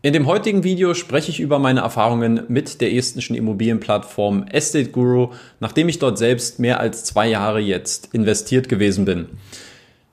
[0.00, 5.30] In dem heutigen Video spreche ich über meine Erfahrungen mit der estnischen Immobilienplattform Estate Guru,
[5.58, 9.26] nachdem ich dort selbst mehr als zwei Jahre jetzt investiert gewesen bin.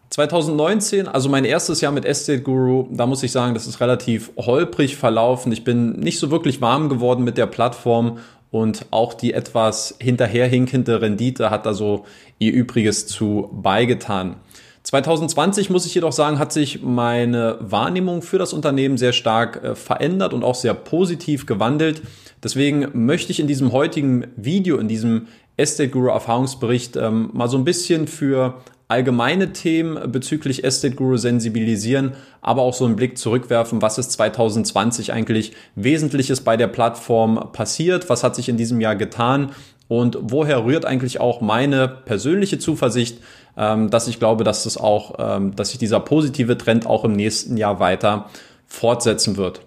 [0.10, 4.32] 2019, also mein erstes Jahr mit Estate Guru, da muss ich sagen, das ist relativ
[4.38, 5.52] holprig verlaufen.
[5.52, 8.18] Ich bin nicht so wirklich warm geworden mit der Plattform
[8.50, 12.06] und auch die etwas hinterherhinkende Rendite hat da so
[12.40, 14.38] ihr Übriges zu beigetan.
[14.86, 19.76] 2020 muss ich jedoch sagen, hat sich meine Wahrnehmung für das Unternehmen sehr stark äh,
[19.76, 22.04] verändert und auch sehr positiv gewandelt.
[22.44, 27.58] Deswegen möchte ich in diesem heutigen Video, in diesem Estate Guru Erfahrungsbericht ähm, mal so
[27.58, 33.82] ein bisschen für allgemeine Themen bezüglich Estate Guru sensibilisieren, aber auch so einen Blick zurückwerfen,
[33.82, 38.96] was ist 2020 eigentlich Wesentliches bei der Plattform passiert, was hat sich in diesem Jahr
[38.96, 39.52] getan
[39.88, 43.20] und woher rührt eigentlich auch meine persönliche Zuversicht,
[43.56, 47.58] dass ich glaube, dass es auch, ähm, dass sich dieser positive Trend auch im nächsten
[47.58, 48.30] Jahr weiter
[48.68, 49.62] fortsetzen wird.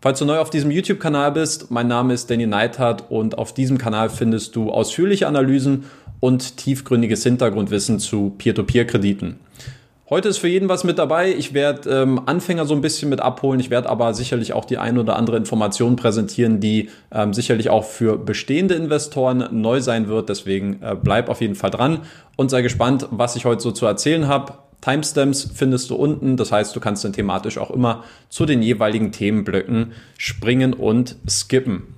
[0.00, 3.78] Falls du neu auf diesem YouTube-Kanal bist, mein Name ist Danny Neithardt und auf diesem
[3.78, 5.84] Kanal findest du ausführliche Analysen
[6.20, 9.40] und tiefgründiges Hintergrundwissen zu Peer-to-Peer-Krediten.
[10.10, 11.32] Heute ist für jeden was mit dabei.
[11.32, 13.58] Ich werde ähm, Anfänger so ein bisschen mit abholen.
[13.58, 17.84] Ich werde aber sicherlich auch die ein oder andere Information präsentieren, die ähm, sicherlich auch
[17.84, 20.28] für bestehende Investoren neu sein wird.
[20.28, 22.00] Deswegen äh, bleib auf jeden Fall dran
[22.36, 24.58] und sei gespannt, was ich heute so zu erzählen habe.
[24.82, 26.36] Timestamps findest du unten.
[26.36, 31.93] Das heißt, du kannst dann thematisch auch immer zu den jeweiligen Themenblöcken springen und skippen.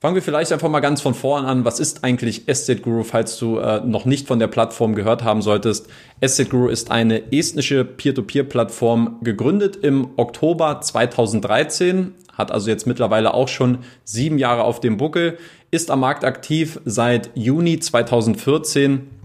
[0.00, 1.66] Fangen wir vielleicht einfach mal ganz von vorn an.
[1.66, 5.42] Was ist eigentlich Estate Guru, falls du äh, noch nicht von der Plattform gehört haben
[5.42, 5.88] solltest?
[6.20, 13.48] Estate Guru ist eine estnische Peer-to-Peer-Plattform, gegründet im Oktober 2013, hat also jetzt mittlerweile auch
[13.48, 15.36] schon sieben Jahre auf dem Buckel,
[15.70, 19.19] ist am Markt aktiv seit Juni 2014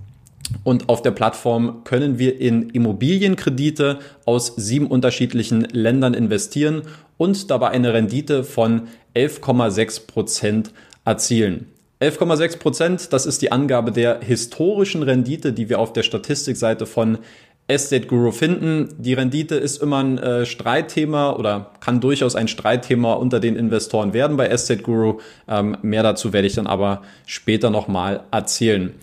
[0.66, 6.82] und auf der Plattform können wir in Immobilienkredite aus sieben unterschiedlichen Ländern investieren
[7.18, 10.72] und dabei eine Rendite von 11,6 Prozent
[11.06, 11.68] erzielen.
[12.02, 17.20] 11,6 Prozent, das ist die Angabe der historischen Rendite, die wir auf der Statistikseite von
[17.68, 18.90] Estate Guru finden.
[18.98, 24.14] Die Rendite ist immer ein äh, Streitthema oder kann durchaus ein Streitthema unter den Investoren
[24.14, 25.20] werden bei Estate Guru.
[25.48, 28.94] Ähm, mehr dazu werde ich dann aber später nochmal erzählen.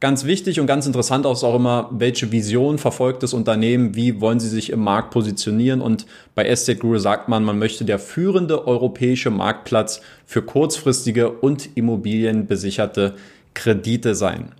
[0.00, 4.40] Ganz wichtig und ganz interessant ist auch immer, welche Vision verfolgt das Unternehmen, wie wollen
[4.40, 8.66] sie sich im Markt positionieren und bei Estate Guru sagt man, man möchte der führende
[8.66, 13.14] europäische Marktplatz für kurzfristige und immobilienbesicherte
[13.52, 14.52] Kredite sein.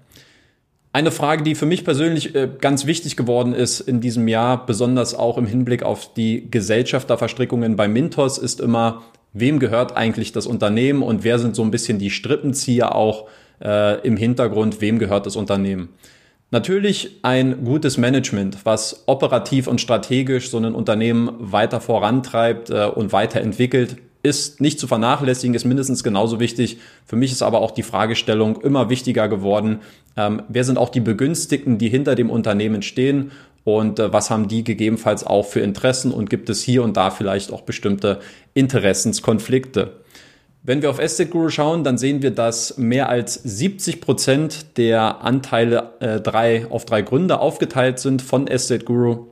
[0.92, 5.14] Eine Frage, die für mich persönlich äh, ganz wichtig geworden ist in diesem Jahr, besonders
[5.14, 11.02] auch im Hinblick auf die Gesellschafterverstrickungen bei Mintos, ist immer, wem gehört eigentlich das Unternehmen
[11.02, 13.26] und wer sind so ein bisschen die Strippenzieher auch
[13.62, 15.90] äh, im Hintergrund, wem gehört das Unternehmen.
[16.52, 23.12] Natürlich ein gutes Management, was operativ und strategisch so ein Unternehmen weiter vorantreibt äh, und
[23.12, 26.78] weiterentwickelt, ist nicht zu vernachlässigen, ist mindestens genauso wichtig.
[27.06, 29.78] Für mich ist aber auch die Fragestellung immer wichtiger geworden.
[30.16, 33.30] Ähm, wer sind auch die Begünstigten, die hinter dem Unternehmen stehen
[33.64, 37.10] und äh, was haben die gegebenenfalls auch für Interessen und gibt es hier und da
[37.10, 38.20] vielleicht auch bestimmte
[38.54, 39.99] Interessenskonflikte?
[40.62, 45.22] Wenn wir auf Estate Guru schauen, dann sehen wir, dass mehr als 70 Prozent der
[45.22, 49.28] Anteile äh, drei, auf drei Gründe aufgeteilt sind von Estate Guru.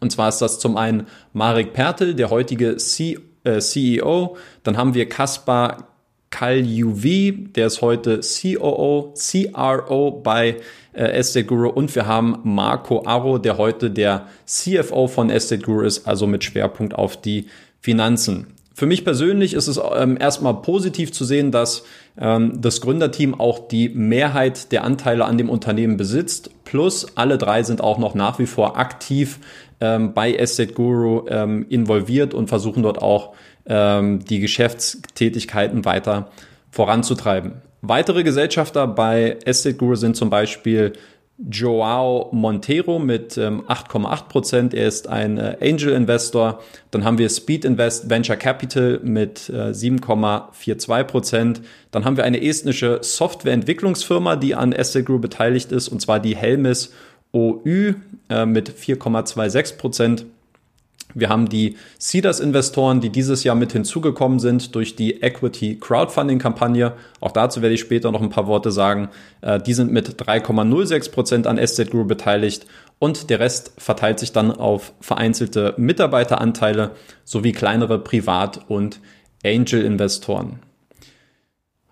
[0.00, 4.38] Und zwar ist das zum einen Marek Pertel, der heutige C, äh, CEO.
[4.62, 5.88] Dann haben wir Kaspar
[6.30, 10.56] Kaljuvi, der ist heute COO, CRO bei
[10.94, 11.68] äh, Estate Guru.
[11.68, 16.44] Und wir haben Marco Aro, der heute der CFO von Estate Guru ist, also mit
[16.44, 17.46] Schwerpunkt auf die
[17.80, 18.55] Finanzen.
[18.78, 21.84] Für mich persönlich ist es ähm, erstmal positiv zu sehen, dass
[22.18, 26.50] ähm, das Gründerteam auch die Mehrheit der Anteile an dem Unternehmen besitzt.
[26.64, 29.40] Plus alle drei sind auch noch nach wie vor aktiv
[29.80, 33.32] ähm, bei Estate Guru ähm, involviert und versuchen dort auch
[33.64, 36.30] ähm, die Geschäftstätigkeiten weiter
[36.70, 37.62] voranzutreiben.
[37.80, 40.92] Weitere Gesellschafter bei Estate Guru sind zum Beispiel
[41.38, 44.74] Joao Montero mit ähm, 8,8 Prozent.
[44.74, 46.62] Er ist ein äh, Angel Investor.
[46.90, 51.60] Dann haben wir Speed Invest Venture Capital mit äh, 7,42 Prozent.
[51.90, 56.36] Dann haben wir eine estnische Softwareentwicklungsfirma, die an Asset Group beteiligt ist, und zwar die
[56.36, 56.92] Helmis
[57.32, 57.94] OÜ
[58.30, 60.26] äh, mit 4,26 Prozent.
[61.16, 66.92] Wir haben die Seeders-Investoren, die dieses Jahr mit hinzugekommen sind durch die Equity Crowdfunding-Kampagne.
[67.20, 69.08] Auch dazu werde ich später noch ein paar Worte sagen.
[69.40, 72.66] Äh, die sind mit 3,06 Prozent an Estate Group beteiligt
[72.98, 76.90] und der Rest verteilt sich dann auf vereinzelte Mitarbeiteranteile
[77.24, 79.00] sowie kleinere Privat- und
[79.42, 80.65] Angel-Investoren.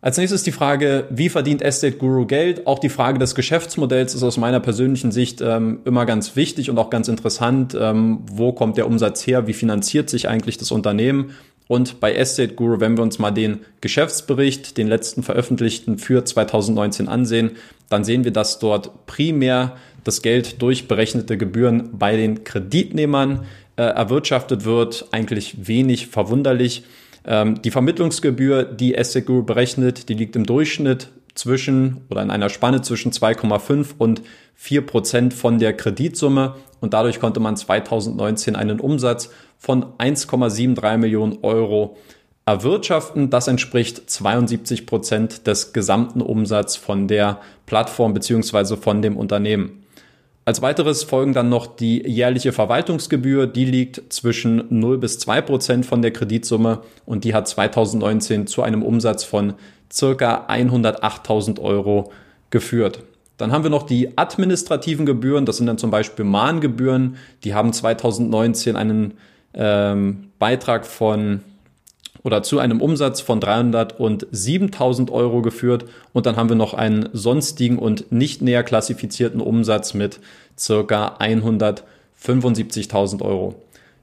[0.04, 2.66] Als nächstes die Frage, wie verdient Estate Guru Geld?
[2.66, 6.76] Auch die Frage des Geschäftsmodells ist aus meiner persönlichen Sicht ähm, immer ganz wichtig und
[6.76, 7.74] auch ganz interessant.
[7.80, 9.46] Ähm, wo kommt der Umsatz her?
[9.46, 11.30] Wie finanziert sich eigentlich das Unternehmen?
[11.68, 17.08] Und bei Estate Guru, wenn wir uns mal den Geschäftsbericht, den letzten veröffentlichten für 2019
[17.08, 17.52] ansehen,
[17.88, 19.74] dann sehen wir, dass dort primär
[20.04, 23.46] das Geld durch berechnete Gebühren bei den Kreditnehmern
[23.76, 25.06] äh, erwirtschaftet wird.
[25.12, 26.84] Eigentlich wenig verwunderlich.
[27.26, 32.48] Ähm, die Vermittlungsgebühr, die Estate Guru berechnet, die liegt im Durchschnitt zwischen oder in einer
[32.48, 34.22] Spanne zwischen 2,5 und
[34.54, 41.38] 4 Prozent von der Kreditsumme und dadurch konnte man 2019 einen Umsatz von 1,73 Millionen
[41.42, 41.96] Euro
[42.46, 43.30] erwirtschaften.
[43.30, 49.83] Das entspricht 72 Prozent des gesamten Umsatzes von der Plattform beziehungsweise von dem Unternehmen.
[50.46, 53.46] Als weiteres folgen dann noch die jährliche Verwaltungsgebühr.
[53.46, 58.62] Die liegt zwischen 0 bis 2 Prozent von der Kreditsumme und die hat 2019 zu
[58.62, 59.54] einem Umsatz von
[59.90, 62.12] circa 108.000 Euro
[62.50, 63.02] geführt.
[63.38, 65.46] Dann haben wir noch die administrativen Gebühren.
[65.46, 67.16] Das sind dann zum Beispiel Mahngebühren.
[67.42, 69.14] Die haben 2019 einen
[69.54, 71.40] ähm, Beitrag von
[72.24, 75.84] oder zu einem Umsatz von 307.000 Euro geführt.
[76.12, 80.18] Und dann haben wir noch einen sonstigen und nicht näher klassifizierten Umsatz mit
[80.58, 83.54] circa 175.000 Euro.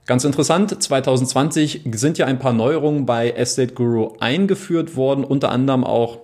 [0.06, 5.84] Ganz interessant, 2020 sind ja ein paar Neuerungen bei Estate Guru eingeführt worden, unter anderem
[5.84, 6.20] auch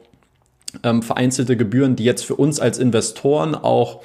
[0.84, 4.02] ähm, vereinzelte Gebühren, die jetzt für uns als Investoren auch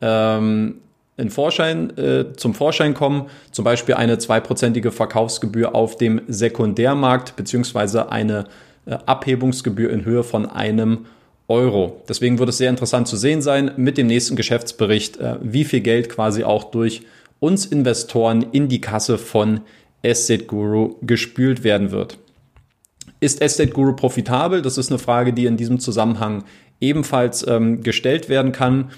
[0.00, 0.78] ähm,
[1.16, 8.10] in Vorschein, äh, zum Vorschein kommen, zum Beispiel eine zweiprozentige Verkaufsgebühr auf dem Sekundärmarkt beziehungsweise
[8.12, 8.44] eine
[8.84, 11.06] äh, Abhebungsgebühr in Höhe von einem
[11.48, 12.02] Euro.
[12.08, 15.80] Deswegen wird es sehr interessant zu sehen sein mit dem nächsten Geschäftsbericht, äh, wie viel
[15.80, 17.02] Geld quasi auch durch
[17.38, 19.60] uns Investoren in die Kasse von
[20.02, 22.18] Estate Guru gespült werden wird.
[23.20, 24.62] Ist Estate Guru profitabel?
[24.62, 26.44] Das ist eine Frage, die in diesem Zusammenhang
[26.80, 28.90] ebenfalls ähm, gestellt werden kann.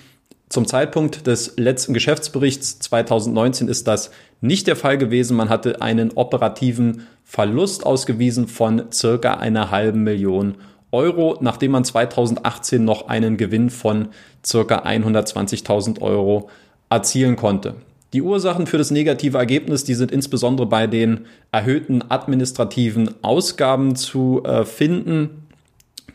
[0.48, 4.10] Zum Zeitpunkt des letzten Geschäftsberichts 2019 ist das
[4.40, 5.36] nicht der Fall gewesen.
[5.36, 10.54] Man hatte einen operativen Verlust ausgewiesen von circa einer halben Million
[10.90, 14.08] Euro, nachdem man 2018 noch einen Gewinn von
[14.44, 16.48] circa 120.000 Euro
[16.88, 17.74] erzielen konnte.
[18.14, 24.42] Die Ursachen für das negative Ergebnis, die sind insbesondere bei den erhöhten administrativen Ausgaben zu
[24.44, 25.46] äh, finden.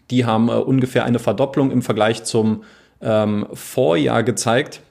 [0.10, 2.64] Die haben äh, ungefähr eine Verdopplung im Vergleich zum
[3.04, 4.82] ähm, Vorjahr gezeigt.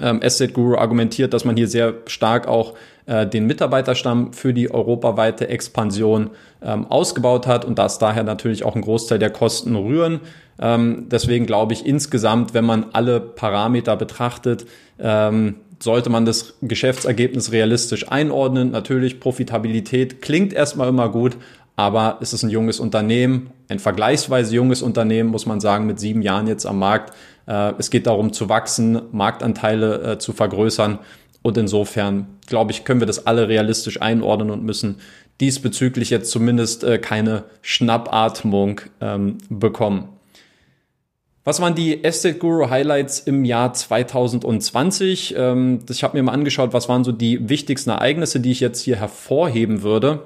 [0.00, 2.74] Ähm, Asset Guru argumentiert, dass man hier sehr stark auch
[3.06, 6.30] äh, den Mitarbeiterstamm für die europaweite Expansion
[6.62, 10.20] ähm, ausgebaut hat und dass daher natürlich auch ein Großteil der Kosten rühren.
[10.60, 14.66] Ähm, deswegen glaube ich insgesamt, wenn man alle Parameter betrachtet,
[14.98, 18.70] ähm, sollte man das Geschäftsergebnis realistisch einordnen.
[18.70, 21.36] Natürlich, Profitabilität klingt erstmal immer gut,
[21.80, 26.20] aber es ist ein junges Unternehmen, ein vergleichsweise junges Unternehmen, muss man sagen, mit sieben
[26.20, 27.14] Jahren jetzt am Markt.
[27.46, 30.98] Äh, es geht darum zu wachsen, Marktanteile äh, zu vergrößern.
[31.40, 34.96] Und insofern, glaube ich, können wir das alle realistisch einordnen und müssen
[35.40, 40.10] diesbezüglich jetzt zumindest äh, keine Schnappatmung ähm, bekommen.
[41.44, 45.34] Was waren die Estate Guru Highlights im Jahr 2020?
[45.34, 48.82] Ähm, ich habe mir mal angeschaut, was waren so die wichtigsten Ereignisse, die ich jetzt
[48.82, 50.24] hier hervorheben würde.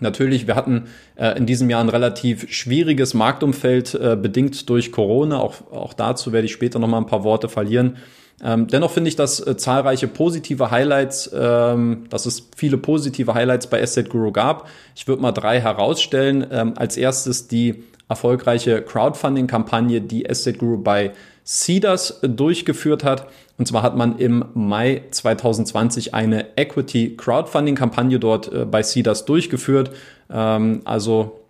[0.00, 5.38] Natürlich, wir hatten äh, in diesem Jahr ein relativ schwieriges Marktumfeld, äh, bedingt durch Corona.
[5.38, 7.96] Auch, auch dazu werde ich später noch mal ein paar Worte verlieren.
[8.42, 13.68] Ähm, dennoch finde ich, dass äh, zahlreiche positive Highlights, ähm, dass es viele positive Highlights
[13.68, 14.68] bei Asset Guru gab.
[14.96, 16.44] Ich würde mal drei herausstellen.
[16.50, 21.12] Ähm, als erstes die erfolgreiche Crowdfunding-Kampagne, die Asset Guru bei
[21.44, 23.28] Cedars durchgeführt hat.
[23.58, 29.24] Und zwar hat man im Mai 2020 eine Equity Crowdfunding Kampagne dort äh, bei Cedars
[29.24, 29.90] durchgeführt.
[30.30, 31.40] Ähm, also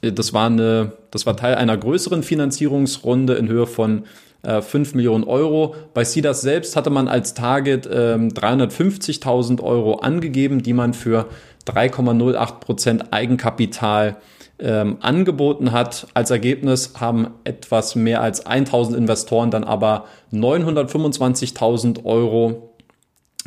[0.00, 4.04] äh, das war eine, das war Teil einer größeren Finanzierungsrunde in Höhe von
[4.42, 5.74] äh, 5 Millionen Euro.
[5.92, 11.26] Bei Cedars selbst hatte man als Target ähm, 350.000 Euro angegeben, die man für
[11.66, 14.16] 3,08 Prozent Eigenkapital
[14.58, 16.06] ähm, angeboten hat.
[16.14, 22.74] Als Ergebnis haben etwas mehr als 1000 Investoren dann aber 925.000 Euro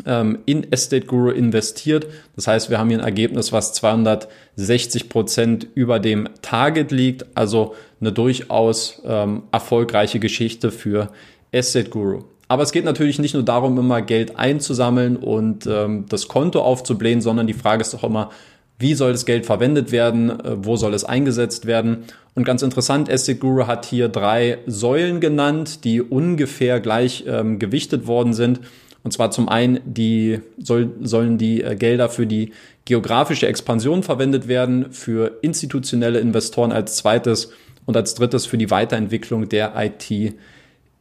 [0.06, 2.08] ähm, in Estate Guru investiert.
[2.36, 7.38] Das heißt, wir haben hier ein Ergebnis, was 260 Prozent über dem Target liegt.
[7.38, 11.12] Also eine durchaus ähm, erfolgreiche Geschichte für
[11.52, 12.24] Estate Guru.
[12.54, 17.20] Aber es geht natürlich nicht nur darum, immer Geld einzusammeln und ähm, das Konto aufzublähen,
[17.20, 18.30] sondern die Frage ist doch immer,
[18.78, 22.04] wie soll das Geld verwendet werden, äh, wo soll es eingesetzt werden.
[22.36, 28.06] Und ganz interessant, Asset Guru hat hier drei Säulen genannt, die ungefähr gleich ähm, gewichtet
[28.06, 28.60] worden sind.
[29.02, 32.52] Und zwar zum einen die, soll, sollen die äh, Gelder für die
[32.86, 37.50] geografische Expansion verwendet werden, für institutionelle Investoren als zweites
[37.88, 40.36] und als drittes für die Weiterentwicklung der IT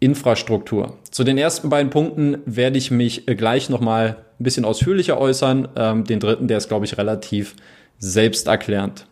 [0.02, 0.98] Infrastruktur.
[1.10, 5.68] Zu den ersten beiden Punkten werde ich mich äh, gleich nochmal ein bisschen ausführlicher äußern.
[5.76, 7.54] Ähm, den dritten, der ist, glaube ich, relativ
[7.98, 9.06] selbsterklärend.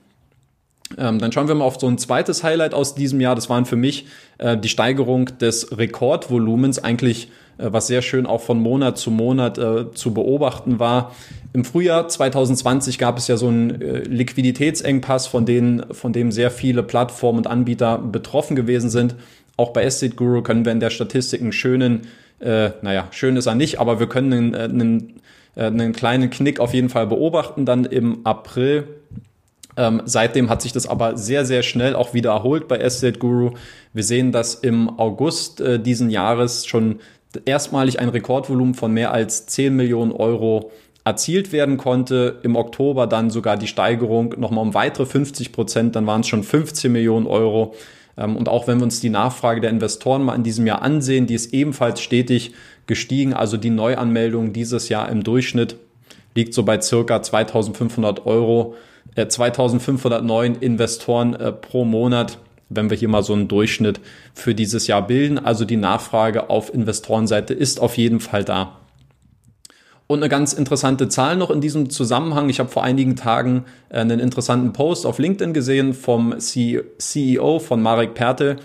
[0.98, 3.36] Ähm, dann schauen wir mal auf so ein zweites Highlight aus diesem Jahr.
[3.36, 4.06] Das waren für mich
[4.38, 7.28] äh, die Steigerung des Rekordvolumens, eigentlich
[7.58, 11.14] äh, was sehr schön auch von Monat zu Monat äh, zu beobachten war.
[11.52, 16.50] Im Frühjahr 2020 gab es ja so einen äh, Liquiditätsengpass, von, denen, von dem sehr
[16.50, 19.14] viele Plattformen und Anbieter betroffen gewesen sind.
[19.60, 22.06] Auch bei Estate Guru können wir in der Statistik einen schönen,
[22.38, 25.20] äh, naja, schön ist er nicht, aber wir können einen, äh, einen,
[25.54, 27.66] äh, einen kleinen Knick auf jeden Fall beobachten.
[27.66, 28.88] Dann im April
[29.76, 33.50] ähm, seitdem hat sich das aber sehr, sehr schnell auch wieder erholt bei Estate Guru.
[33.92, 37.00] Wir sehen, dass im August äh, diesen Jahres schon
[37.44, 40.70] erstmalig ein Rekordvolumen von mehr als 10 Millionen Euro
[41.04, 42.38] erzielt werden konnte.
[42.44, 46.44] Im Oktober dann sogar die Steigerung nochmal um weitere 50 Prozent, dann waren es schon
[46.44, 47.74] 15 Millionen Euro.
[48.20, 51.26] Ähm, und auch wenn wir uns die Nachfrage der Investoren mal in diesem Jahr ansehen,
[51.26, 52.52] die ist ebenfalls stetig
[52.86, 53.32] gestiegen.
[53.32, 55.76] Also die Neuanmeldung dieses Jahr im Durchschnitt
[56.34, 58.74] liegt so bei circa 2500 Euro
[59.16, 64.00] 2509 äh, Investoren äh, pro Monat, wenn wir hier mal so einen Durchschnitt
[64.34, 65.38] für dieses Jahr bilden.
[65.38, 68.79] Also die Nachfrage auf Investorenseite ist auf jeden Fall da.
[70.10, 72.48] Und eine ganz interessante Zahl noch in diesem Zusammenhang.
[72.48, 77.80] Ich habe vor einigen Tagen äh, einen interessanten Post auf LinkedIn gesehen vom CEO von
[77.80, 78.56] Marek Pertel.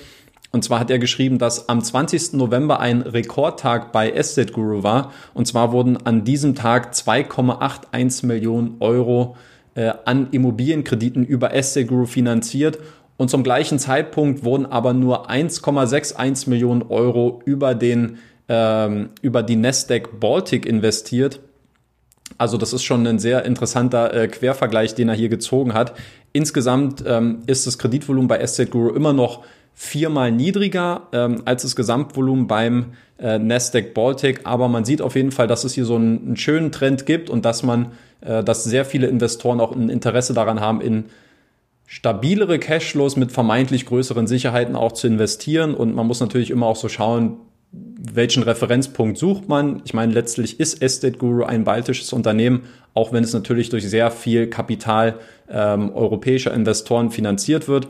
[0.52, 2.34] Und zwar hat er geschrieben, dass am 20.
[2.34, 5.12] November ein Rekordtag bei Estate Guru war.
[5.36, 9.38] Und zwar wurden an diesem Tag 2,81 Millionen Euro
[9.76, 12.80] äh, an Immobilienkrediten über Estate Guru finanziert
[13.18, 18.18] und zum gleichen Zeitpunkt wurden aber nur 1,61 Millionen Euro über den
[18.50, 21.40] ähm, über die Nasdaq Baltic investiert.
[22.38, 25.94] Also das ist schon ein sehr interessanter äh, Quervergleich, den er hier gezogen hat.
[26.34, 31.76] Insgesamt ähm, ist das Kreditvolumen bei Estate Guru immer noch viermal niedriger ähm, als das
[31.76, 35.96] Gesamtvolumen beim äh, Nasdaq Baltic, aber man sieht auf jeden Fall, dass es hier so
[35.96, 39.90] einen, einen schönen Trend gibt und dass man, äh, dass sehr viele Investoren auch ein
[39.90, 41.06] Interesse daran haben, in
[41.86, 46.78] stabilere Cashflows mit vermeintlich größeren Sicherheiten auch zu investieren und man muss natürlich immer auch
[46.78, 47.38] so schauen,
[48.14, 49.82] welchen Referenzpunkt sucht man.
[49.86, 52.64] Ich meine, letztlich ist Estate Guru ein baltisches Unternehmen,
[52.94, 55.16] auch wenn es natürlich durch sehr viel Kapital
[55.50, 57.88] ähm, europäischer Investoren finanziert wird.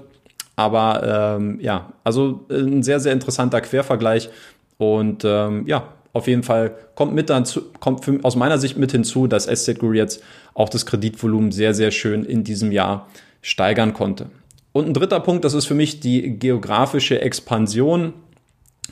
[0.56, 4.30] Aber ähm, ja, also ein sehr, sehr interessanter Quervergleich.
[4.77, 8.92] Und ähm, ja, auf jeden Fall kommt mit dazu, kommt für, aus meiner Sicht mit
[8.92, 10.24] hinzu, dass Estate Guru jetzt
[10.54, 13.08] auch das Kreditvolumen sehr, sehr schön in diesem Jahr
[13.42, 14.27] steigern konnte.
[14.72, 18.13] Und ein dritter Punkt, das ist für mich die geografische Expansion.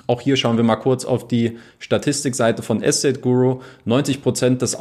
[0.06, 3.62] Auch hier schauen wir mal kurz auf die Statistikseite von Estate Guru.
[3.86, 4.76] 90 Prozent des,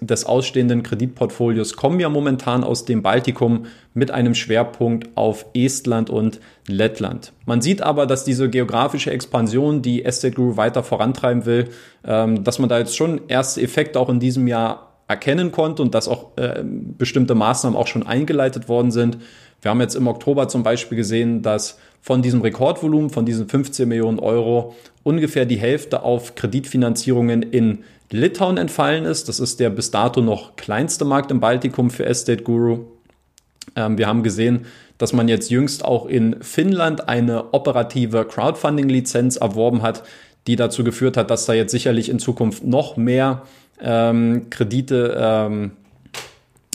[0.00, 6.40] des ausstehenden Kreditportfolios kommen ja momentan aus dem Baltikum mit einem Schwerpunkt auf Estland und
[6.66, 7.32] Lettland.
[7.46, 11.70] Man sieht aber, dass diese geografische Expansion, die Estate Guru weiter vorantreiben will,
[12.04, 15.94] ähm, dass man da jetzt schon erste Effekte auch in diesem Jahr erkennen konnte und
[15.94, 19.18] dass auch äh, bestimmte Maßnahmen auch schon eingeleitet worden sind.
[19.62, 23.88] Wir haben jetzt im Oktober zum Beispiel gesehen, dass von diesem Rekordvolumen, von diesen 15
[23.88, 27.78] Millionen Euro, ungefähr die Hälfte auf Kreditfinanzierungen in
[28.10, 29.30] Litauen entfallen ist.
[29.30, 32.80] Das ist der bis dato noch kleinste Markt im Baltikum für Estate Guru.
[33.74, 34.66] Ähm, wir haben gesehen,
[34.98, 40.02] dass man jetzt jüngst auch in Finnland eine operative Crowdfunding-Lizenz erworben hat,
[40.46, 43.44] die dazu geführt hat, dass da jetzt sicherlich in Zukunft noch mehr
[43.80, 45.70] ähm, Kredite, ähm,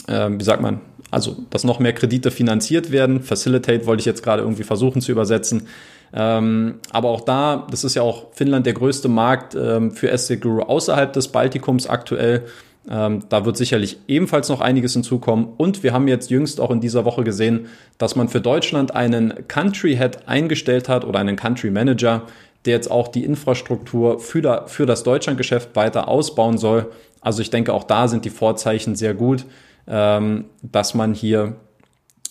[0.08, 3.22] äh, wie sagt man, also dass noch mehr Kredite finanziert werden.
[3.22, 5.68] Facilitate wollte ich jetzt gerade irgendwie versuchen zu übersetzen.
[6.12, 10.40] Ähm, aber auch da, das ist ja auch Finnland der größte Markt ähm, für Estate
[10.40, 12.46] Guru außerhalb des Baltikums aktuell.
[12.88, 15.48] Ähm, da wird sicherlich ebenfalls noch einiges hinzukommen.
[15.56, 17.66] Und wir haben jetzt jüngst auch in dieser Woche gesehen,
[17.98, 22.22] dass man für Deutschland einen Country Head eingestellt hat oder einen Country Manager,
[22.64, 26.90] der jetzt auch die Infrastruktur für, da, für das Deutschlandgeschäft weiter ausbauen soll.
[27.20, 29.44] Also ich denke, auch da sind die Vorzeichen sehr gut
[29.90, 31.56] ähm, dass man hier,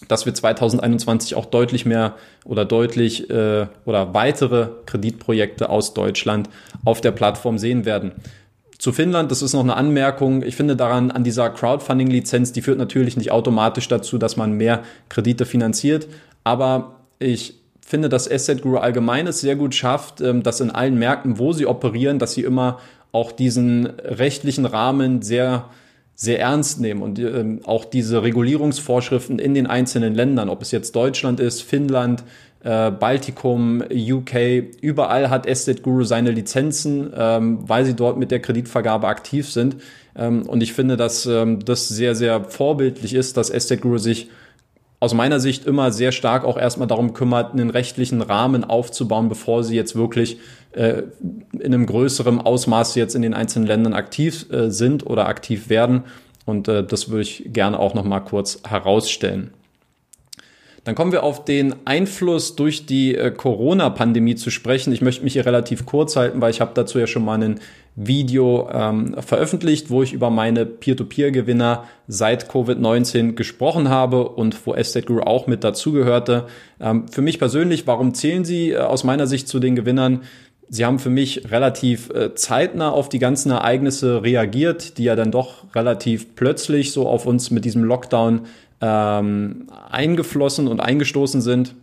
[0.08, 6.50] dass wir 2021 auch deutlich mehr oder deutlich äh, oder weitere Kreditprojekte aus Deutschland
[6.86, 8.14] auf der Plattform sehen werden.
[8.78, 10.42] Zu Finnland, das ist noch eine Anmerkung.
[10.42, 14.84] Ich finde daran, an dieser Crowdfunding-Lizenz, die führt natürlich nicht automatisch dazu, dass man mehr
[15.10, 16.08] Kredite finanziert.
[16.46, 20.98] Aber ich finde, dass Asset Guru allgemein es sehr gut schafft, ähm, dass in allen
[20.98, 22.80] Märkten, wo sie operieren, dass sie immer
[23.12, 25.66] auch diesen rechtlichen Rahmen sehr
[26.22, 30.94] sehr ernst nehmen und ähm, auch diese Regulierungsvorschriften in den einzelnen Ländern, ob es jetzt
[30.94, 32.26] Deutschland ist, Finnland,
[32.62, 38.42] äh, Baltikum, UK, überall hat Estate Guru seine Lizenzen, ähm, weil sie dort mit der
[38.42, 39.78] Kreditvergabe aktiv sind.
[40.14, 44.30] Ähm, und ich finde, dass ähm, das sehr, sehr vorbildlich ist, dass Estate Guru sich
[45.00, 49.64] aus meiner Sicht immer sehr stark auch erstmal darum kümmert, einen rechtlichen Rahmen aufzubauen, bevor
[49.64, 50.40] sie jetzt wirklich
[50.74, 51.04] äh,
[51.54, 56.04] in einem größeren Ausmaß jetzt in den einzelnen Ländern aktiv äh, sind oder aktiv werden.
[56.46, 59.52] Und äh, das würde ich gerne auch noch mal kurz herausstellen.
[60.84, 64.92] Dann kommen wir auf den Einfluss durch die äh, Corona-Pandemie zu sprechen.
[64.92, 67.60] Ich möchte mich hier relativ kurz halten, weil ich habe dazu ja schon mal ein
[68.02, 75.06] Video ähm, veröffentlicht, wo ich über meine Peer-to-Peer-Gewinner seit Covid-19 gesprochen habe und wo Estate
[75.06, 76.46] Guru auch mit dazugehörte.
[76.80, 80.22] Ähm, für mich persönlich, warum zählen Sie äh, aus meiner Sicht zu den Gewinnern?
[80.70, 85.32] Sie haben für mich relativ äh, zeitnah auf die ganzen Ereignisse reagiert, die ja dann
[85.32, 88.42] doch relativ plötzlich so auf uns mit diesem Lockdown
[88.80, 91.76] ähm, eingeflossen und eingestoßen sind.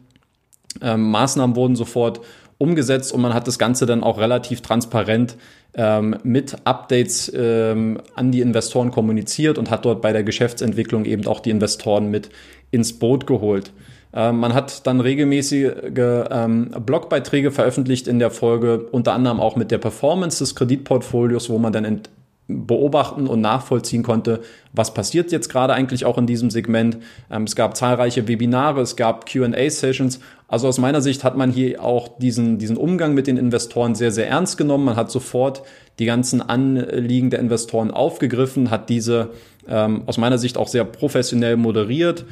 [0.80, 2.20] Ähm, Maßnahmen wurden sofort
[2.58, 5.36] umgesetzt und man hat das Ganze dann auch relativ transparent
[5.76, 11.26] ähm, mit Updates ähm, an die Investoren kommuniziert und hat dort bei der Geschäftsentwicklung eben
[11.26, 12.30] auch die Investoren mit
[12.70, 13.72] ins Boot geholt.
[14.14, 19.70] Ähm, man hat dann regelmäßige ähm, Blogbeiträge veröffentlicht in der Folge, unter anderem auch mit
[19.70, 22.00] der Performance des Kreditportfolios, wo man dann
[22.48, 24.40] beobachten und nachvollziehen konnte,
[24.72, 26.98] was passiert jetzt gerade eigentlich auch in diesem Segment.
[27.30, 30.20] Ähm, es gab zahlreiche Webinare, es gab QA-Sessions.
[30.48, 34.12] Also aus meiner Sicht hat man hier auch diesen, diesen Umgang mit den Investoren sehr,
[34.12, 34.84] sehr ernst genommen.
[34.84, 35.62] Man hat sofort
[35.98, 39.30] die ganzen Anliegen der Investoren aufgegriffen, hat diese
[39.68, 42.26] ähm, aus meiner Sicht auch sehr professionell moderiert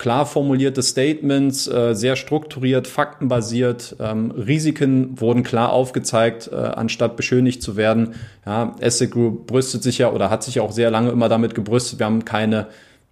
[0.00, 3.96] klar formulierte Statements, äh, sehr strukturiert, faktenbasiert.
[4.00, 8.14] Ähm, Risiken wurden klar aufgezeigt, äh, anstatt beschönigt zu werden.
[8.46, 11.98] Ja, Asset Group brüstet sich ja oder hat sich auch sehr lange immer damit gebrüstet,
[11.98, 12.68] wir haben keine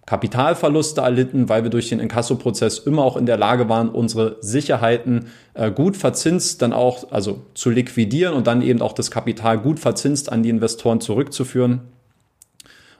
[0.09, 5.27] Kapitalverluste erlitten, weil wir durch den Inkasso-Prozess immer auch in der Lage waren, unsere Sicherheiten
[5.53, 9.79] äh, gut verzinst dann auch, also zu liquidieren und dann eben auch das Kapital gut
[9.79, 11.81] verzinst an die Investoren zurückzuführen.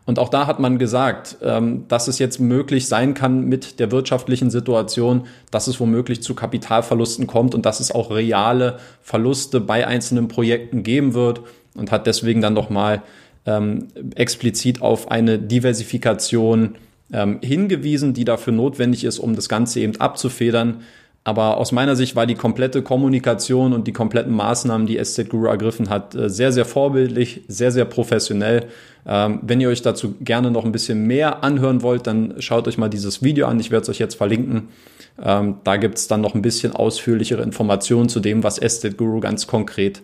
[0.06, 3.92] Und auch da hat man gesagt, ähm, dass es jetzt möglich sein kann mit der
[3.92, 9.88] wirtschaftlichen Situation, dass es womöglich zu Kapitalverlusten kommt und dass es auch reale Verluste bei
[9.88, 11.42] einzelnen Projekten geben wird
[11.74, 13.01] und hat deswegen dann nochmal
[13.48, 16.75] ähm, explizit auf eine Diversifikation
[17.13, 20.82] ähm, hingewiesen, die dafür notwendig ist, um das Ganze eben abzufedern.
[21.24, 25.46] Aber aus meiner Sicht war die komplette Kommunikation und die kompletten Maßnahmen, die SZ Guru
[25.46, 28.68] ergriffen hat, äh, sehr, sehr vorbildlich, sehr, sehr professionell.
[29.05, 32.77] Ähm, wenn ihr euch dazu gerne noch ein bisschen mehr anhören wollt, dann schaut euch
[32.77, 33.60] mal dieses Video an.
[33.60, 34.70] Ich werde es euch jetzt verlinken.
[35.22, 39.20] Ähm, da gibt es dann noch ein bisschen ausführlichere Informationen zu dem, was Estate Guru
[39.20, 40.01] ganz konkret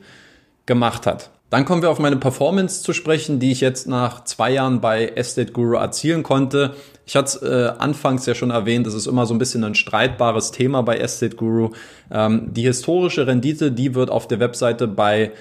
[0.65, 1.31] gemacht hat.
[1.49, 5.07] Dann kommen wir auf meine Performance zu sprechen, die ich jetzt nach zwei Jahren bei
[5.07, 6.75] Estate Guru erzielen konnte.
[7.05, 9.75] Ich hatte es äh, anfangs ja schon erwähnt, das ist immer so ein bisschen ein
[9.75, 11.71] streitbares Thema bei Estate Guru.
[12.11, 15.31] Ähm, die historische Rendite, die wird auf der Webseite bei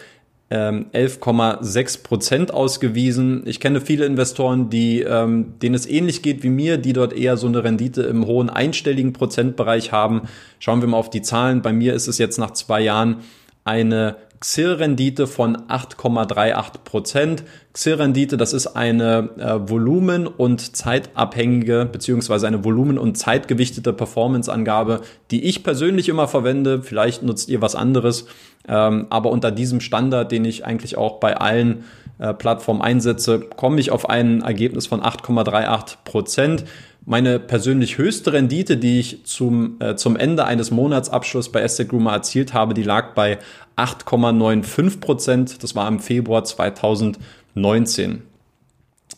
[0.50, 3.42] 11,6 ähm, Prozent ausgewiesen.
[3.46, 7.36] Ich kenne viele Investoren, die, ähm, denen es ähnlich geht wie mir, die dort eher
[7.38, 10.22] so eine Rendite im hohen einstelligen Prozentbereich haben.
[10.58, 11.62] Schauen wir mal auf die Zahlen.
[11.62, 13.16] Bei mir ist es jetzt nach zwei Jahren
[13.64, 17.44] eine XIR-Rendite von 8,38 Prozent.
[17.72, 25.44] XIR-Rendite, das ist eine äh, volumen- und zeitabhängige beziehungsweise eine volumen- und zeitgewichtete Performance-Angabe, die
[25.44, 26.82] ich persönlich immer verwende.
[26.82, 28.26] Vielleicht nutzt ihr was anderes,
[28.68, 31.84] ähm, aber unter diesem Standard, den ich eigentlich auch bei allen
[32.18, 36.64] äh, Plattformen einsetze, komme ich auf ein Ergebnis von 8,38 Prozent.
[37.06, 42.12] Meine persönlich höchste Rendite, die ich zum, äh, zum Ende eines Monatsabschlusses bei Asset Groomer
[42.12, 43.38] erzielt habe, die lag bei
[43.76, 45.62] 8,95 Prozent.
[45.62, 48.22] Das war im Februar 2019.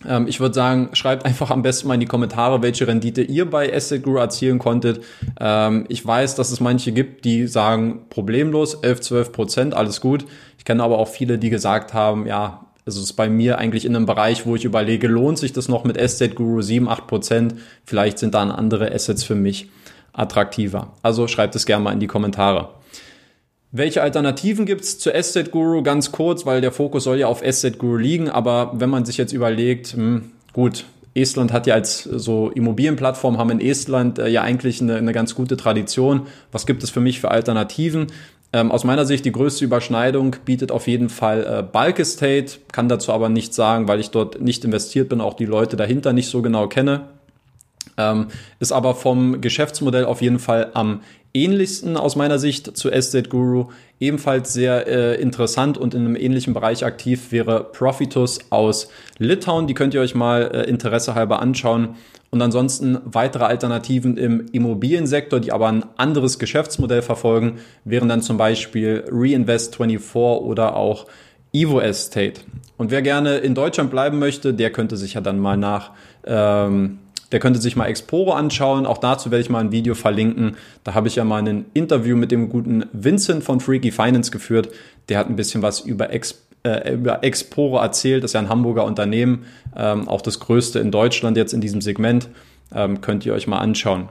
[0.04, 3.48] Ähm, ich würde sagen, schreibt einfach am besten mal in die Kommentare, welche Rendite ihr
[3.48, 5.02] bei Asset Guru erzielen konntet.
[5.38, 10.26] Ähm, ich weiß, dass es manche gibt, die sagen, problemlos, 11, 12 Prozent, alles gut.
[10.59, 13.85] Ich kenne aber auch viele, die gesagt haben, ja, also es ist bei mir eigentlich
[13.85, 17.07] in einem Bereich, wo ich überlege, lohnt sich das noch mit Estate Guru 7, 8
[17.09, 17.55] Prozent?
[17.85, 19.68] Vielleicht sind dann andere Assets für mich
[20.12, 20.92] attraktiver.
[21.03, 22.70] Also schreibt es gerne mal in die Kommentare.
[23.72, 25.83] Welche Alternativen gibt's zu Asset Guru?
[25.83, 28.31] Ganz kurz, weil der Fokus soll ja auf Asset Guru liegen.
[28.31, 30.85] Aber wenn man sich jetzt überlegt, hm, gut,
[31.16, 35.35] Estland hat ja als so Immobilienplattform, haben in Estland äh, ja eigentlich eine, eine ganz
[35.35, 36.29] gute Tradition.
[36.53, 38.09] Was gibt es für mich für Alternativen?
[38.57, 42.88] Ähm, aus meiner Sicht die größte Überschneidung bietet auf jeden Fall äh, Bulk Estate, kann
[42.88, 46.31] dazu aber nichts sagen, weil ich dort nicht investiert bin, auch die Leute dahinter nicht
[46.31, 47.03] so genau kenne.
[47.98, 48.28] Ähm,
[48.61, 51.00] ist aber vom Geschäftsmodell auf jeden Fall am
[51.37, 53.66] ähnlichsten aus meiner Sicht zu Estate Guru.
[54.00, 59.66] Ebenfalls sehr äh, interessant und in einem ähnlichen Bereich aktiv wäre Profitus aus Litauen.
[59.66, 61.96] Die könnt ihr euch mal äh, Interesse halber anschauen.
[62.30, 68.37] Und ansonsten weitere Alternativen im Immobiliensektor, die aber ein anderes Geschäftsmodell verfolgen, wären dann zum
[68.37, 71.06] Beispiel Reinvest24 oder auch
[71.52, 72.42] Evo Estate.
[72.76, 75.92] Und wer gerne in Deutschland bleiben möchte, der könnte sich ja dann mal nach
[76.26, 76.98] ähm,
[77.33, 78.87] der könnte sich mal Exporo anschauen.
[78.87, 80.57] Auch dazu werde ich mal ein Video verlinken.
[80.85, 84.69] Da habe ich ja mal ein Interview mit dem guten Vincent von Freaky Finance geführt.
[85.09, 88.49] Der hat ein bisschen was über Ex äh, über Exporo erzählt, das ist ja ein
[88.49, 89.45] Hamburger Unternehmen,
[89.77, 92.29] ähm, auch das größte in Deutschland jetzt in diesem Segment,
[92.75, 94.09] ähm, könnt ihr euch mal anschauen.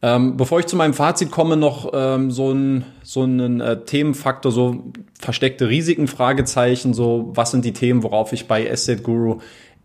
[0.00, 4.52] Ähm, bevor ich zu meinem Fazit komme, noch ähm, so ein so einen äh, Themenfaktor,
[4.52, 9.40] so versteckte Risiken, Fragezeichen, so was sind die Themen, worauf ich bei Asset Guru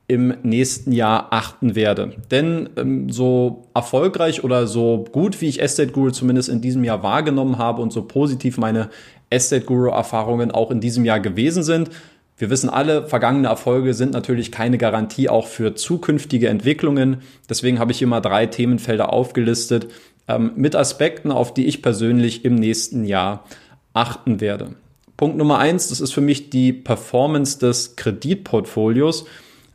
[0.08, 2.14] im nächsten Jahr achten werde.
[2.30, 7.04] Denn ähm, so erfolgreich oder so gut, wie ich Asset Guru zumindest in diesem Jahr
[7.04, 8.90] wahrgenommen habe und so positiv meine
[9.32, 11.90] Asset Guru Erfahrungen auch in diesem Jahr gewesen sind,
[12.38, 17.22] wir wissen alle, vergangene Erfolge sind natürlich keine Garantie auch für zukünftige Entwicklungen.
[17.48, 19.88] Deswegen habe ich hier mal drei Themenfelder aufgelistet
[20.28, 23.46] ähm, mit Aspekten, auf die ich persönlich im nächsten Jahr
[23.94, 24.76] achten werde.
[25.16, 29.26] Punkt Nummer eins, das ist für mich die Performance des Kreditportfolios.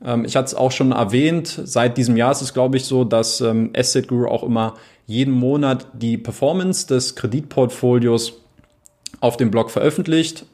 [0.05, 3.05] Ähm, ich hatte es auch schon erwähnt, seit diesem Jahr ist es, glaube ich, so,
[3.05, 4.75] dass ähm, Asset Guru auch immer
[5.07, 8.35] jeden Monat die Performance des Kreditportfolios
[9.21, 10.45] auf dem Blog veröffentlicht.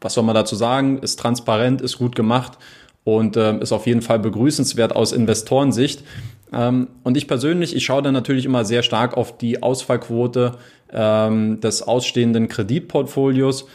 [0.00, 0.98] Was soll man dazu sagen?
[0.98, 2.58] Ist transparent, ist gut gemacht
[3.04, 6.04] und äh, ist auf jeden Fall begrüßenswert aus Investorensicht.
[6.52, 10.52] Ähm, und ich persönlich, ich schaue dann natürlich immer sehr stark auf die Ausfallquote
[10.92, 13.66] ähm, des ausstehenden Kreditportfolios.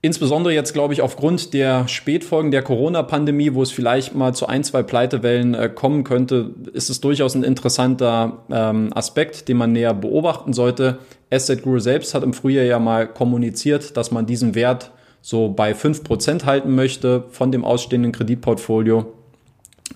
[0.00, 4.62] Insbesondere jetzt, glaube ich, aufgrund der Spätfolgen der Corona-Pandemie, wo es vielleicht mal zu ein,
[4.62, 9.94] zwei Pleitewellen äh, kommen könnte, ist es durchaus ein interessanter ähm, Aspekt, den man näher
[9.94, 10.98] beobachten sollte.
[11.32, 15.74] Asset Guru selbst hat im Frühjahr ja mal kommuniziert, dass man diesen Wert so bei
[15.74, 19.12] fünf Prozent halten möchte von dem ausstehenden Kreditportfolio.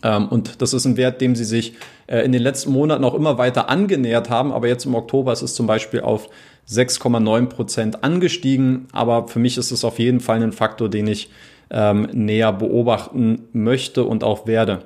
[0.03, 1.75] Ähm, und das ist ein Wert, dem sie sich
[2.09, 4.53] äh, in den letzten Monaten auch immer weiter angenähert haben.
[4.53, 6.29] Aber jetzt im Oktober ist es zum Beispiel auf
[6.69, 8.87] 6,9 Prozent angestiegen.
[8.93, 11.31] Aber für mich ist es auf jeden Fall ein Faktor, den ich
[11.71, 14.81] ähm, näher beobachten möchte und auch werde.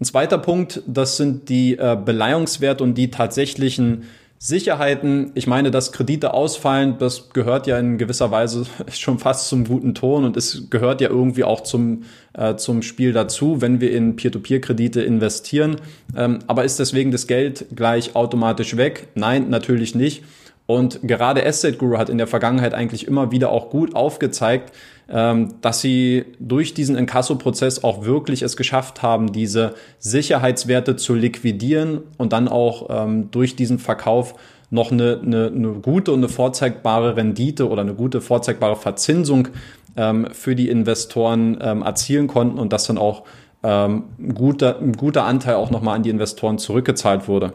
[0.00, 4.04] Ein zweiter Punkt, das sind die äh, Beleihungswerte und die tatsächlichen
[4.42, 5.32] Sicherheiten.
[5.34, 9.94] Ich meine, dass Kredite ausfallen, das gehört ja in gewisser Weise schon fast zum guten
[9.94, 14.16] Ton und es gehört ja irgendwie auch zum, äh, zum Spiel dazu, wenn wir in
[14.16, 15.76] Peer-to-Peer-Kredite investieren.
[16.16, 19.08] Ähm, aber ist deswegen das Geld gleich automatisch weg?
[19.14, 20.24] Nein, natürlich nicht.
[20.70, 24.72] Und gerade Asset Guru hat in der Vergangenheit eigentlich immer wieder auch gut aufgezeigt,
[25.08, 32.02] ähm, dass sie durch diesen Inkasso-Prozess auch wirklich es geschafft haben, diese Sicherheitswerte zu liquidieren
[32.18, 34.36] und dann auch ähm, durch diesen Verkauf
[34.70, 39.48] noch eine, eine, eine gute und eine vorzeigbare Rendite oder eine gute vorzeigbare Verzinsung
[39.96, 43.24] ähm, für die Investoren erzielen konnten und dass dann auch
[43.62, 44.04] ein
[44.34, 47.52] guter, ein guter Anteil auch nochmal an die Investoren zurückgezahlt wurde.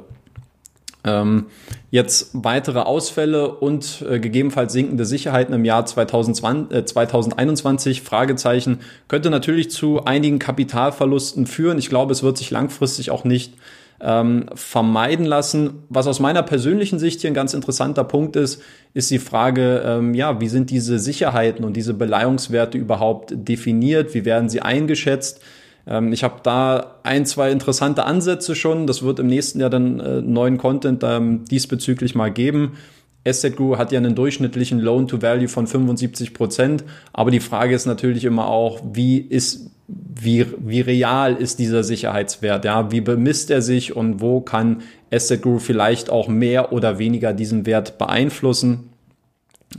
[1.06, 1.46] Ähm,
[1.91, 9.30] jetzt weitere Ausfälle und äh, gegebenenfalls sinkende Sicherheiten im Jahr 2020, äh, 2021, Fragezeichen, könnte
[9.30, 11.78] natürlich zu einigen Kapitalverlusten führen.
[11.78, 13.54] Ich glaube, es wird sich langfristig auch nicht
[14.02, 15.84] ähm, vermeiden lassen.
[15.89, 18.62] Was aus meiner persönlichen Sicht hier ein ganz interessanter Punkt ist,
[18.94, 24.13] ist die Frage, ähm, ja, wie sind diese Sicherheiten und diese Beleihungswerte überhaupt definiert?
[24.13, 25.41] Wie werden sie eingeschätzt?
[25.88, 28.88] Ähm, ich habe da ein, zwei interessante Ansätze schon.
[28.88, 32.74] Das wird im nächsten Jahr dann äh, neuen Content ähm, diesbezüglich mal geben.
[33.28, 36.84] Asset Guru hat ja einen durchschnittlichen Loan-to-Value von 75 Prozent.
[37.12, 42.65] Aber die Frage ist natürlich immer auch, wie ist, wie, wie real ist dieser Sicherheitswert?
[42.65, 47.34] Ja, wie bemisst er sich und wo kann Asset Guru vielleicht auch mehr oder weniger
[47.34, 48.91] diesen Wert beeinflussen?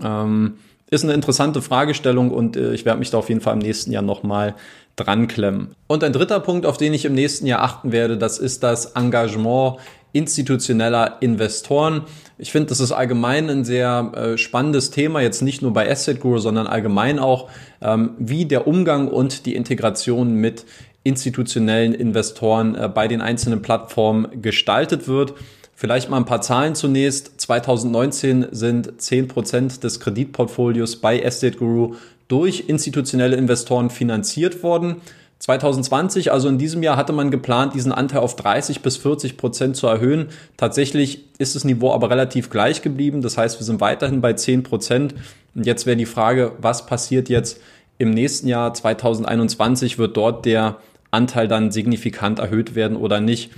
[0.02, 0.54] Ähm,
[0.90, 3.92] ist eine interessante Fragestellung und äh, ich werde mich da auf jeden Fall im nächsten
[3.92, 4.54] Jahr nochmal
[4.96, 5.74] dran klemmen.
[5.86, 8.92] Und ein dritter Punkt, auf den ich im nächsten Jahr achten werde, das ist das
[8.92, 9.76] Engagement
[10.12, 12.02] institutioneller Investoren.
[12.38, 16.20] Ich finde, das ist allgemein ein sehr äh, spannendes Thema, jetzt nicht nur bei Asset
[16.20, 17.50] Guru, sondern allgemein auch,
[17.82, 20.64] ähm, wie der Umgang und die Integration mit
[21.02, 25.34] institutionellen Investoren äh, bei den einzelnen Plattformen gestaltet wird.
[25.74, 27.38] Vielleicht mal ein paar Zahlen zunächst.
[27.38, 31.96] 2019 sind 10% des Kreditportfolios bei Estate Guru
[32.28, 34.96] durch institutionelle Investoren finanziert worden.
[35.38, 39.76] 2020, also in diesem Jahr, hatte man geplant, diesen Anteil auf 30 bis 40 Prozent
[39.76, 40.28] zu erhöhen.
[40.56, 43.20] Tatsächlich ist das Niveau aber relativ gleich geblieben.
[43.20, 45.14] Das heißt, wir sind weiterhin bei 10 Prozent.
[45.54, 47.60] Und jetzt wäre die Frage, was passiert jetzt
[47.98, 49.98] im nächsten Jahr 2021?
[49.98, 50.78] Wird dort der
[51.10, 53.50] Anteil dann signifikant erhöht werden oder nicht?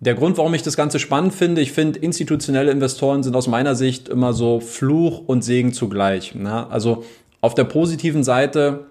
[0.00, 3.74] Der Grund, warum ich das Ganze spannend finde, ich finde, institutionelle Investoren sind aus meiner
[3.74, 6.34] Sicht immer so Fluch und Segen zugleich.
[6.36, 6.68] Na?
[6.68, 7.04] Also
[7.40, 8.86] auf der positiven Seite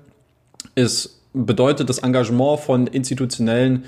[0.75, 3.86] ist, bedeutet das Engagement von institutionellen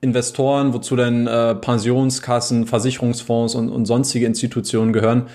[0.00, 5.26] Investoren, wozu dann äh, Pensionskassen, Versicherungsfonds und, und sonstige Institutionen gehören,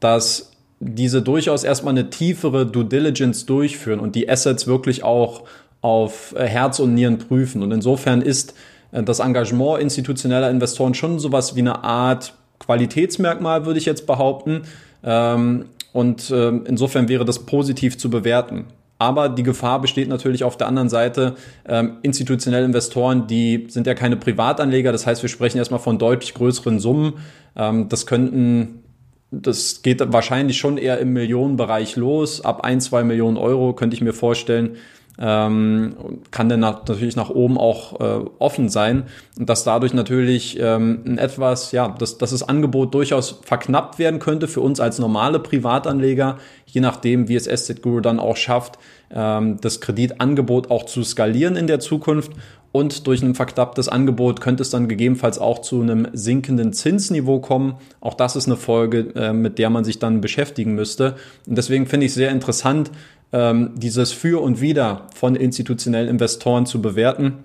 [0.00, 5.44] dass diese durchaus erstmal eine tiefere Due Diligence durchführen und die Assets wirklich auch
[5.82, 7.62] auf äh, Herz und Nieren prüfen.
[7.62, 8.54] Und insofern ist
[8.92, 14.62] äh, das Engagement institutioneller Investoren schon sowas wie eine Art Qualitätsmerkmal, würde ich jetzt behaupten.
[15.04, 18.66] Ähm, und ähm, insofern wäre das positiv zu bewerten.
[18.98, 21.36] Aber die Gefahr besteht natürlich auf der anderen Seite.
[21.66, 24.92] Ähm, institutionelle Investoren, die sind ja keine Privatanleger.
[24.92, 27.14] Das heißt, wir sprechen erstmal von deutlich größeren Summen.
[27.56, 28.82] Ähm, das könnten,
[29.30, 32.44] das geht wahrscheinlich schon eher im Millionenbereich los.
[32.44, 34.76] Ab ein, zwei Millionen Euro könnte ich mir vorstellen,
[35.18, 39.04] ähm, kann dann natürlich nach oben auch äh, offen sein
[39.38, 44.20] und dass dadurch natürlich ähm, ein etwas, ja, dass, dass das Angebot durchaus verknappt werden
[44.20, 48.78] könnte für uns als normale Privatanleger, je nachdem, wie es Asset Guru dann auch schafft,
[49.10, 52.32] ähm, das Kreditangebot auch zu skalieren in der Zukunft
[52.76, 57.76] und durch ein verknapptes Angebot könnte es dann gegebenenfalls auch zu einem sinkenden Zinsniveau kommen.
[58.02, 61.16] Auch das ist eine Folge, äh, mit der man sich dann beschäftigen müsste.
[61.46, 62.90] Und deswegen finde ich sehr interessant,
[63.32, 67.44] ähm, dieses Für und Wider von institutionellen Investoren zu bewerten.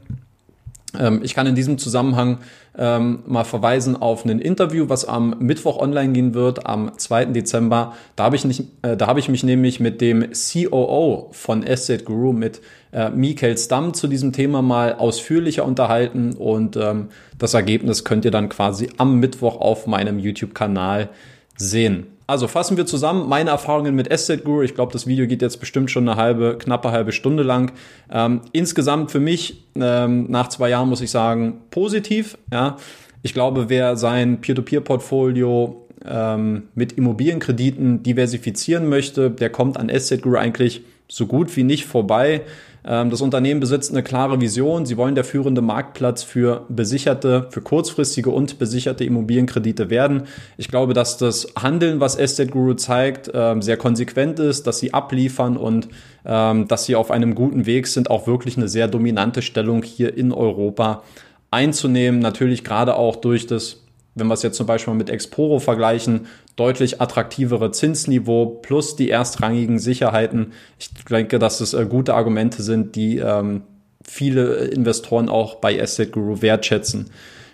[0.98, 2.40] Ähm, ich kann in diesem Zusammenhang
[2.78, 7.26] ähm, mal verweisen auf ein Interview, was am Mittwoch online gehen wird, am 2.
[7.26, 7.94] Dezember.
[8.16, 8.46] Da habe ich,
[8.82, 13.58] äh, da habe ich mich nämlich mit dem COO von Asset Guru, mit äh, Mikael
[13.58, 18.90] Stamm, zu diesem Thema mal ausführlicher unterhalten und ähm, das Ergebnis könnt ihr dann quasi
[18.98, 21.10] am Mittwoch auf meinem YouTube-Kanal
[21.58, 22.08] sehen.
[22.32, 24.62] Also fassen wir zusammen meine Erfahrungen mit Asset Guru.
[24.62, 27.74] Ich glaube, das Video geht jetzt bestimmt schon eine halbe, knappe halbe Stunde lang.
[28.10, 32.38] Ähm, insgesamt für mich ähm, nach zwei Jahren muss ich sagen positiv.
[32.50, 32.78] Ja,
[33.22, 40.38] ich glaube, wer sein Peer-to-Peer-Portfolio ähm, mit Immobilienkrediten diversifizieren möchte, der kommt an Asset Guru
[40.38, 42.44] eigentlich so gut wie nicht vorbei.
[42.86, 44.86] Ähm, das Unternehmen besitzt eine klare Vision.
[44.86, 50.24] Sie wollen der führende Marktplatz für besicherte, für kurzfristige und besicherte Immobilienkredite werden.
[50.58, 54.94] Ich glaube, dass das Handeln, was Estate Guru zeigt, ähm, sehr konsequent ist, dass sie
[54.94, 55.90] abliefern und
[56.26, 60.18] ähm, dass sie auf einem guten Weg sind, auch wirklich eine sehr dominante Stellung hier
[60.18, 61.04] in Europa
[61.52, 62.20] einzunehmen.
[62.20, 63.78] Natürlich gerade auch durch das
[64.16, 66.28] wenn wir es jetzt zum Beispiel mit Exporo vergleichen,
[66.62, 70.54] deutlich attraktivere Zinsniveau plus die erstrangigen Sicherheiten.
[70.78, 73.64] Ich denke, dass es äh, gute Argumente sind, die ähm,
[74.04, 77.10] viele Investoren auch bei Asset Guru wertschätzen.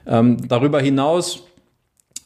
[0.06, 1.43] Ähm, darüber hinaus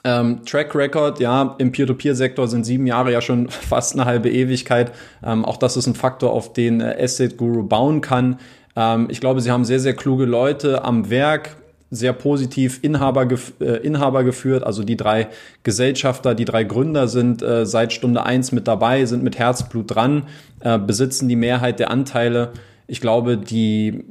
[0.04, 4.92] ähm, Track Record, ja, im Peer-to-Peer-Sektor sind sieben Jahre ja schon fast eine halbe Ewigkeit.
[5.24, 8.40] Ähm, auch das ist ein Faktor, auf den äh, Asset Guru bauen kann.
[8.76, 11.61] Ähm, ich glaube, sie haben sehr, sehr kluge Leute am Werk
[11.92, 13.28] sehr positiv Inhaber,
[13.60, 14.64] äh, Inhaber geführt.
[14.64, 15.28] Also die drei
[15.64, 20.24] Gesellschafter, die drei Gründer sind äh, seit Stunde eins mit dabei, sind mit Herzblut dran,
[20.62, 22.54] äh, besitzen die Mehrheit der Anteile.
[22.88, 24.06] Ich glaube, die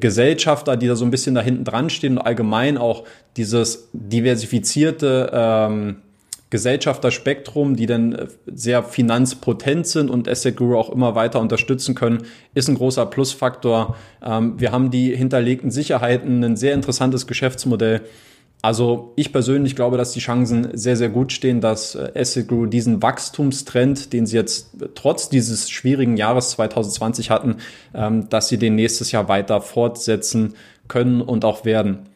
[0.00, 3.04] Gesellschafter, die da so ein bisschen da hinten dran stehen und allgemein auch
[3.36, 5.96] dieses diversifizierte ähm,
[6.54, 12.22] Gesellschafterspektrum, die dann äh, sehr finanzpotent sind und Asset Guru auch immer weiter unterstützen können,
[12.54, 13.96] ist ein großer Plusfaktor.
[14.24, 18.02] Ähm, wir haben die hinterlegten Sicherheiten, ein sehr interessantes Geschäftsmodell.
[18.62, 22.66] Also ich persönlich glaube, dass die Chancen sehr, sehr gut stehen, dass äh, Asset Guru
[22.66, 27.56] diesen Wachstumstrend, den sie jetzt trotz dieses schwierigen Jahres 2020 hatten,
[27.96, 30.54] ähm, dass sie den nächstes Jahr weiter fortsetzen
[30.86, 32.06] können und auch werden.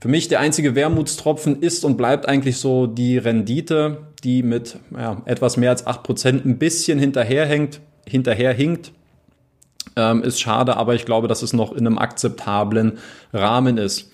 [0.00, 5.20] Für mich der einzige Wermutstropfen ist und bleibt eigentlich so die Rendite, die mit ja,
[5.26, 8.92] etwas mehr als acht Prozent ein bisschen hinterherhängt, hinterherhinkt.
[9.96, 12.98] Ähm, ist schade, aber ich glaube, dass es noch in einem akzeptablen
[13.34, 14.10] Rahmen ist.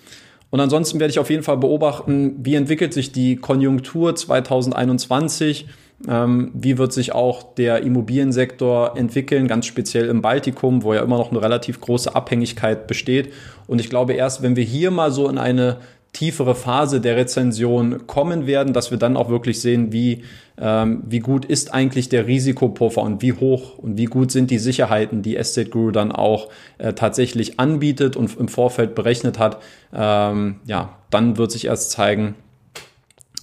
[0.49, 5.67] Und ansonsten werde ich auf jeden Fall beobachten, wie entwickelt sich die Konjunktur 2021
[6.07, 11.17] ähm, wie wird sich auch der Immobiliensektor entwickeln, ganz speziell im Baltikum, wo ja immer
[11.17, 13.33] noch eine relativ große Abhängigkeit besteht.
[13.65, 15.77] Und ich glaube, erst wenn wir hier mal so in eine
[16.13, 20.23] tiefere Phase der Rezension kommen werden, dass wir dann auch wirklich sehen, wie,
[20.59, 24.57] ähm, wie gut ist eigentlich der Risikopuffer und wie hoch und wie gut sind die
[24.57, 29.61] Sicherheiten, die Estate Guru dann auch äh, tatsächlich anbietet und im Vorfeld berechnet hat.
[29.93, 32.35] Ähm, ja, dann wird sich erst zeigen,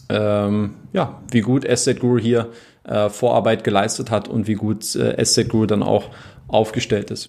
[0.09, 2.51] ähm, ja, wie gut Asset Guru hier
[2.85, 6.11] äh, Vorarbeit geleistet hat und wie gut äh, Asset Guru dann auch
[6.49, 7.23] aufgestellt ist.